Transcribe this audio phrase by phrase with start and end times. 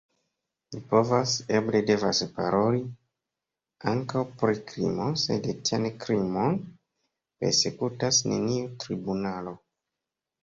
[0.75, 2.79] Ni povas, eble devas paroli
[3.91, 6.57] ankaŭ pri krimo, sed tian krimon
[7.43, 9.55] persekutas neniu tribunalo.